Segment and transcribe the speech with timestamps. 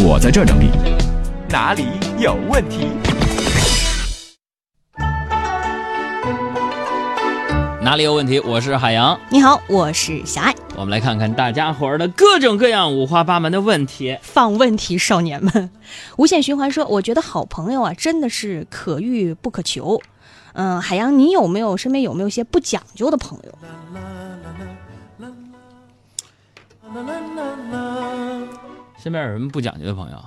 [0.00, 0.70] 我在这儿整理。
[1.48, 1.86] 哪里
[2.18, 2.86] 有问题？
[7.82, 8.38] 哪里有问题？
[8.38, 9.18] 我是海洋。
[9.28, 10.54] 你好，我是小爱。
[10.76, 14.16] 我们来看看大家伙儿的各种各样、五花八门的问题。
[14.22, 15.70] 放问题少年们，
[16.16, 20.00] 无限循环说，我觉得好朋友啊，真的是可遇不可求。
[20.52, 23.58] 嗯，海洋，你有没有身边有没有一些不讲究的朋友？
[29.00, 30.18] 身边有什么不讲究的朋友？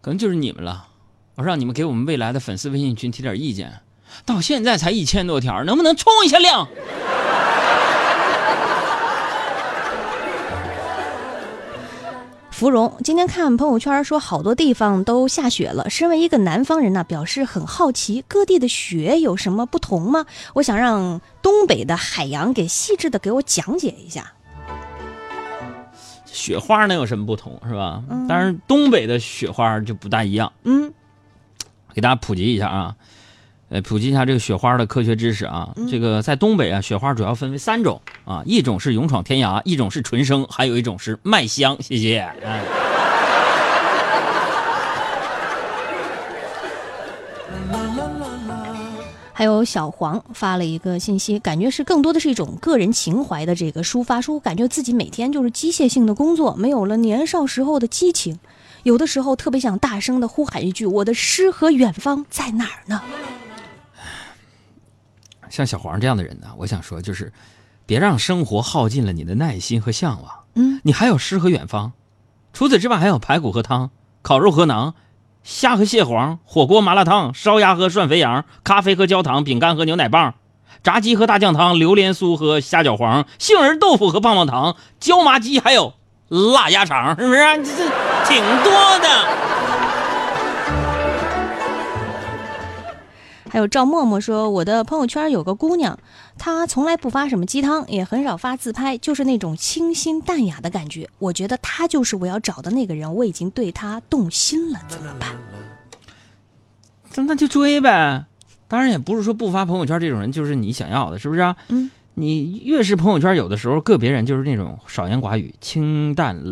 [0.00, 0.88] 可能就是你们了。
[1.34, 3.80] 我让你们给我们未来的粉丝微信群提点意见。
[4.24, 6.68] 到现在才一千多条，能不能冲一下量？
[12.50, 15.90] 芙蓉今天看朋友圈说，好多地方都下雪了。
[15.90, 20.26] 身为一个南方人呢，表示很好奇，各地的雪有什么不同吗？
[20.54, 24.34] 我想让东北的海洋给细致的给我讲解一下。
[26.32, 28.02] 雪花能有什么不同是吧？
[28.28, 30.52] 但是，东北的雪花就不大一样。
[30.64, 30.92] 嗯，
[31.92, 32.96] 给大家普及一下啊。
[33.68, 35.74] 呃，普及一下这个雪花的科学知识啊。
[35.90, 41.76] 这个在东北啊，雪花主要分为三种啊，一种是勇闯天涯，一种是纯生，还有一种是麦香。
[41.80, 42.18] 谢谢。
[42.18, 42.81] 哎。
[49.42, 58.38] 还有小黄发了一个信息，感觉是更多的是一种个人情怀的这个抒发，说感觉自己每天就是机械性的工作，没有了年少时候的激情，
[58.84, 63.02] 有的时候特别想大声的呼喊一句：“我的诗和远方在哪儿呢？”
[65.50, 67.32] 像小黄这样的人呢，我想说就是，
[67.84, 70.32] 别让生活耗尽了你的耐心和向往。
[70.54, 71.94] 嗯，你还有诗和远方，
[72.52, 73.90] 除此之外还有排骨和汤、
[74.22, 74.92] 烤肉和馕、
[75.44, 80.34] 虾和蟹黄、火锅麻辣烫、烧鸭和涮肥羊、咖啡和焦糖、饼干和牛奶棒、
[80.82, 85.94] 炸鸡和大酱汤、榴莲酥和虾饺黄、杏仁豆腐和棒棒糖、椒麻鸡，还有
[86.28, 87.40] 辣鸭肠，是不是？
[87.64, 87.90] 这这
[88.28, 89.08] 挺多的。
[93.52, 95.98] 还有赵默默说，我的朋友圈有个姑娘，
[96.38, 101.06] 她从来不发什么鸡汤，也很少发自拍，就是那种清新淡雅的感觉。
[101.18, 105.36] 我觉得她就是我要找的那个人，我已经对她动心了，怎么办？
[107.14, 108.24] 那那就追呗。
[108.68, 111.54] 当然也不是说不发朋友圈这种人就是你想要的，是不是啊？
[111.68, 111.90] 嗯。
[112.14, 116.42] 你越是朋友圈，有的时候个别人就是那种少言寡语、清淡、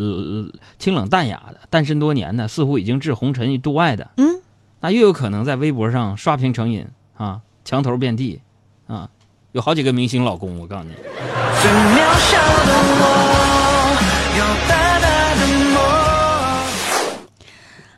[0.78, 4.10] 清冷淡雅的，单身多年的，似乎已经置红尘于度外的。
[4.18, 4.39] 嗯。
[4.80, 6.86] 那越有可能在微博上刷屏成瘾
[7.16, 8.40] 啊，墙头遍地，
[8.86, 9.10] 啊，
[9.52, 10.94] 有好几个明星老公，我告诉你。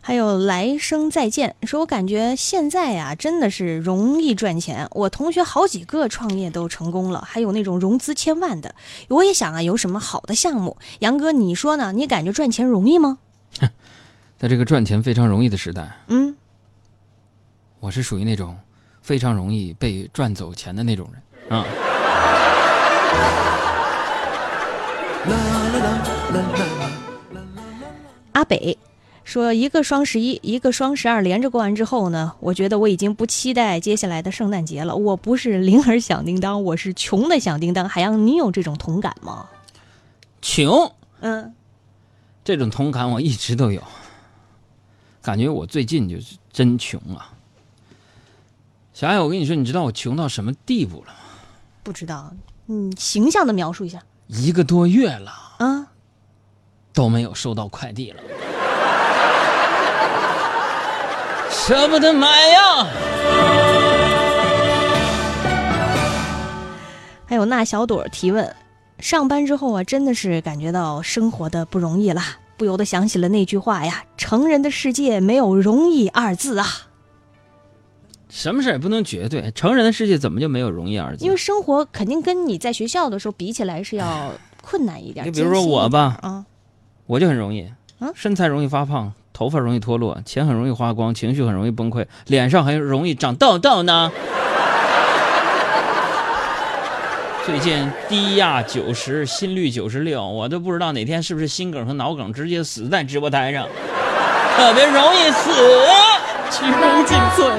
[0.05, 4.89] 还有来生再见，说我感觉现在呀，真的是容易赚钱。
[4.91, 8.75] 我同学好几个创业都成功了，还有那种融资千万的。
[9.09, 10.77] 我也想啊，有什么好的项目？
[10.99, 11.93] 杨哥，你说呢？
[11.93, 13.19] 你感觉赚钱容易吗？
[14.37, 16.32] 在这个赚钱非常容易的时代，嗯。
[17.93, 18.57] 我是属于那种
[19.03, 21.67] 非常容易被赚走钱的那种人啊。
[28.33, 28.79] 阿北
[29.25, 34.97] 说：“一个双十一，一个双十二连着过完之后呢，我觉得我已经不期待接下来的圣诞节了。
[34.97, 37.87] 我不是铃儿响叮当，我是穷的响叮当。
[37.87, 39.51] 海洋，你有这种同感吗？
[40.41, 41.53] 穷，嗯，
[42.43, 43.83] 这种同感我一直都有，
[45.21, 47.31] 感觉我最近就是真穷啊。”
[48.95, 51.19] 小爱，我跟你说，你知道我穷到什么地步了吗？
[51.83, 52.31] 不知道，
[52.67, 53.99] 嗯，形象的描述一下。
[54.27, 55.87] 一个多月了，啊，
[56.93, 58.21] 都没有收到快递了，
[61.51, 62.87] 舍不得买呀。
[67.27, 68.55] 还有那小朵提问：
[68.99, 72.21] 上班之后啊，真的是感觉到生活的不容易了，
[72.59, 76.67] 不由得想起了那句话呀：“成人的世界没有容易二字啊。”
[78.35, 81.23] 什么事也不能绝对，成人的世界怎么就没有容易二字？
[81.23, 84.33] 因为生活肯定跟你在学校的时候比起来是要
[84.63, 85.27] 困难一点。
[85.27, 86.43] 你比如说我吧，啊，
[87.07, 87.71] 我就很容易，
[88.01, 94.11] 嗯，身材容易发胖，头发容易脱落，钱很容易花光，情绪很容易崩溃，脸上还容易长痘痘呢。
[97.45, 103.69] 最近低压九十，心率九十六，我都不知道哪天是不是心梗和脑梗直接死在直播台上，
[104.57, 105.51] 特别容易死，
[106.51, 107.53] 鞠躬尽瘁。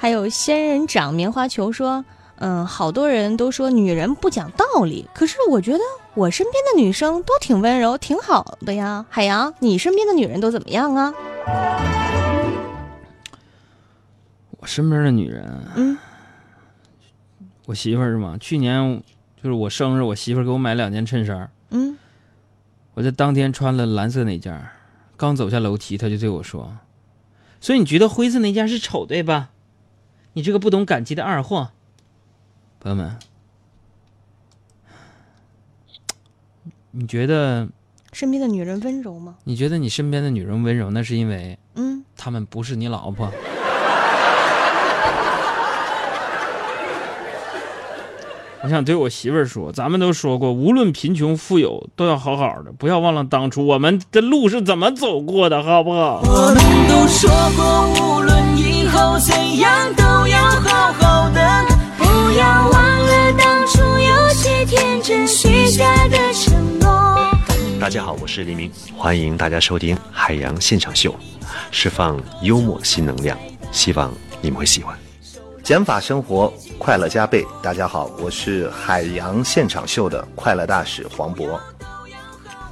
[0.00, 2.04] 还有仙人掌棉花球说
[2.38, 5.80] ：“嗯，好多人都说女人不讲道理，可是我觉得
[6.14, 11.12] 我身边的女生都挺温柔，挺好的呀。”海洋，你身边的女人都怎么样啊？
[14.60, 15.98] 我身边的女人，嗯，
[17.66, 18.36] 我媳妇儿是吗？
[18.40, 19.02] 去年
[19.42, 21.98] 就是我生日，我媳妇儿给我买两件衬衫，嗯，
[22.94, 24.72] 我在当天穿了蓝色那件儿，
[25.16, 26.76] 刚走下楼梯，她就对我说
[27.60, 29.50] ：“所以你觉得灰色那件是丑对吧？
[30.38, 31.70] 你这个不懂感激的二货。”
[32.78, 33.16] 朋友们，
[36.92, 37.66] 你觉得
[38.12, 39.34] 身边的女人温柔吗？
[39.42, 43.28] 你觉得你身边的女人温柔，那是因为嗯，她们不是你老婆。
[48.62, 56.20] 我想对我媳妇儿说，咱们都说过，无论贫穷富有，都要好好的，不要忘了当初我们的路是怎么走过的，好不好？
[56.22, 56.56] 我们
[56.88, 61.64] 都说过，无论以后怎样，都要好好的，
[61.96, 67.30] 不要忘了当初有些天真许下的承诺。
[67.80, 71.10] 大家好，我是黎明，欢迎大家收听《海洋现场秀》，
[71.70, 73.38] 释放幽默新能量，
[73.70, 74.98] 希望你们会喜欢。
[75.62, 77.46] 减法生活，快乐加倍。
[77.62, 81.58] 大家好，我是海洋现场秀的快乐大使黄渤。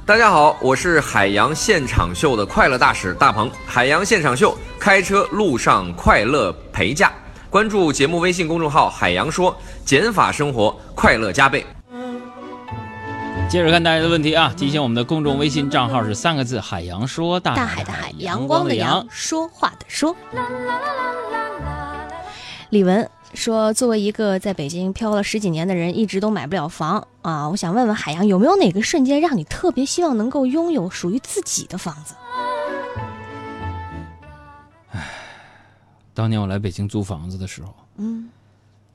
[0.05, 3.49] 大家好，我是海洋现场秀的快乐大使大鹏。
[3.65, 7.11] 海洋现场秀，开车路上快乐陪驾。
[7.49, 11.65] 关注节目微信公众号“海洋说”，减法生活，快乐加倍。
[13.49, 19.07] 接着看大家的问题啊，提醒我们的公众微信账号是三个字：海洋说，大大海海的海，阳阳光的阳阳，。
[19.09, 20.15] 说话的说。
[22.69, 27.47] 李文说：“作为一个在北京漂了十几年的人，一直都买不了房啊！
[27.49, 32.13] 我想问问海洋，有没有哪个瞬间让你特别希望能够拥有属于自己的房子？
[36.17, 38.27] 当年我来北京租房子的时候，嗯，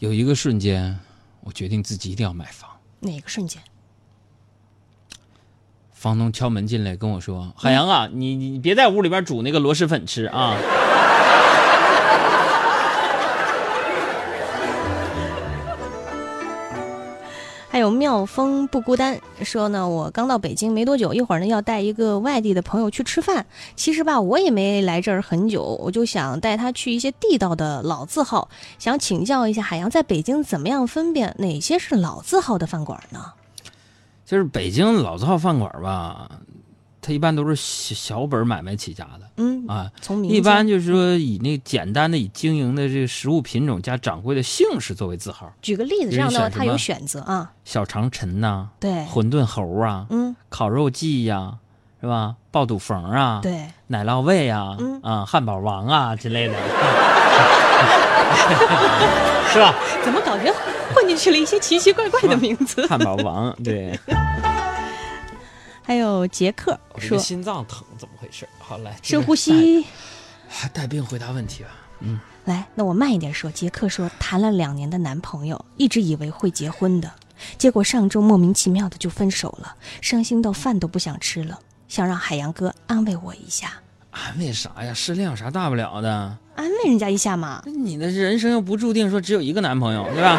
[0.01, 0.99] 有一个瞬间，
[1.43, 2.69] 我决定自己一定要买房。
[2.99, 3.63] 哪个瞬间？
[5.93, 10.59] 房东敲门进来跟我说：“海洋啊，你你别在屋里边煮那个螺蛳粉吃啊。”
[17.83, 23.45] 有妙风不孤单说呢，我刚到北京没多久，一会儿呢要带一个外地的朋友去吃饭。
[23.75, 28.49] 其实吧，我也没来这儿很久，我就想带他去一些地道的老字号。
[28.79, 33.33] 想请教一下海洋，在北京怎么样分辨哪些是老字号的饭馆呢？
[34.25, 36.31] 就是北京老字号饭馆吧，
[37.05, 39.91] 它一般都是小小本买卖起家的嗯，啊，
[40.23, 47.53] 一般就是说以那简单的以经营的这个食物品种加掌柜的姓氏作为字号，举个例子，有这样的话人选什么他有选择啊。
[47.65, 51.55] 小长陈呐、对，馄饨猴啊，嗯，烤肉季呀、
[52.01, 52.37] 是吧？
[52.53, 56.55] 爆肚冯啊，对，奶酪味啊，嗯啊，汉堡王啊之类的，
[59.53, 59.75] 是吧？
[60.05, 60.55] 怎么感觉
[60.95, 62.87] 混进去了一些奇奇怪怪的名字？
[62.87, 63.99] 汉堡王，对。
[65.83, 68.49] 还有杰克说，心脏疼，怎么回事？
[68.59, 69.85] 好来，深呼吸。
[70.63, 71.71] 带，带病回答问题吧。
[72.45, 73.51] 来，那我慢一点说。
[73.51, 77.11] 杰克说，谈了两年的男朋友，一直以为会结婚的，
[77.57, 81.59] 结果上周莫名其妙的就分手了，伤心到饭都不想吃了，
[81.89, 83.75] 想让海洋哥安慰我一下，
[84.11, 84.93] 安慰啥呀？
[84.93, 86.37] 失恋有啥大不了的？
[86.57, 87.63] 安慰人家一下嘛。
[87.65, 90.37] 那你的人生又不注定说只有一个男朋友，对吧？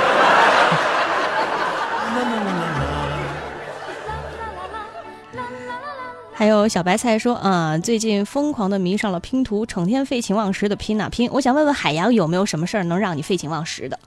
[6.43, 11.29] 还有小白菜说，啊、最近疯狂的迷上了拼图，成天废寝忘食的拼啊拼。
[11.31, 13.97] 我想问问海洋，有没有什么事儿能让你废寝忘食的？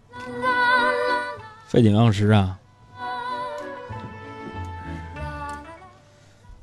[1.67, 2.59] 废寝忘食啊。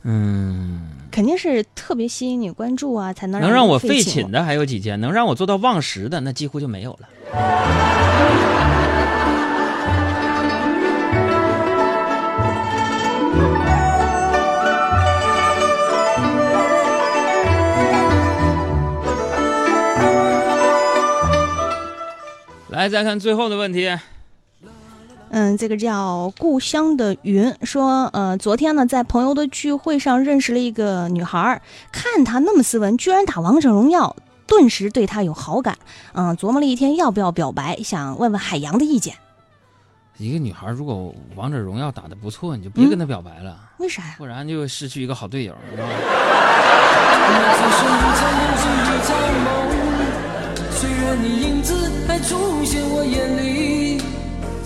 [0.04, 7.10] 嗯，肯定是特别吸引你关注啊，才能能让我废废寝的还有几件，能让我做到忘食的那几乎就没有了。
[22.74, 23.96] 来，再看最后的问题。
[25.30, 31.62] 嗯，这个叫故乡的云说，呃，昨天呢，在朋友的聚会上认识了一个女孩儿，
[31.92, 34.16] 看她那么斯文，居然打王者荣耀，
[34.48, 35.78] 顿时对她有好感。
[36.14, 39.14] 嗯，琢磨了一天要不要表白，想问问海洋的意见。
[40.18, 44.16] 一个女孩如果王者荣耀打得不错，你就别跟她表白了，为啥呀？
[44.18, 45.56] 不然就会失去一个好队友，
[50.72, 51.83] 虽然你影子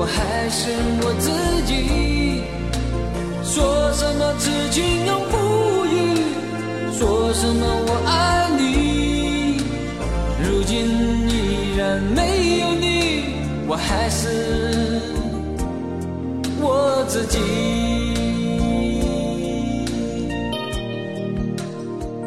[0.00, 0.70] 我还是
[1.02, 1.30] 我自
[1.66, 2.40] 己。
[3.44, 6.24] 说什么此情永不渝，
[6.90, 9.58] 说什么我爱你。
[10.42, 10.86] 如今
[11.28, 13.24] 依然没有你，
[13.68, 15.02] 我还是
[16.62, 17.38] 我自己。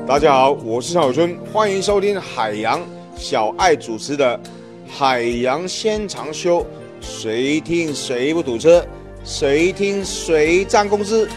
[0.08, 2.80] 大家好，我是陈小春，欢迎收听海洋
[3.18, 4.38] 小爱主持的
[4.88, 6.60] 《海洋现场秀》，
[7.04, 8.84] 谁听谁不堵车，
[9.26, 11.28] 谁听谁涨工资。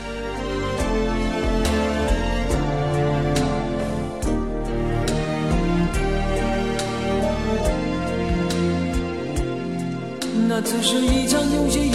[10.49, 11.91] 那只是一场游戏，